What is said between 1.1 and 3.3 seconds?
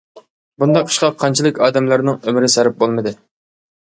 قانچىلىك ئادەملەرنىڭ ئۆمرى سەرپ بولمىدى؟!